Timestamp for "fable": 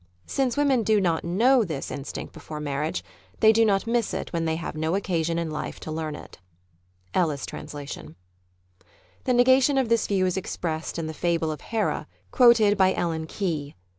11.13-11.51